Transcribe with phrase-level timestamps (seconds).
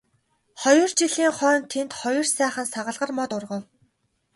[0.61, 3.63] Хоёр жилийн хойно тэнд хоёр сайхан саглагар мод ургав.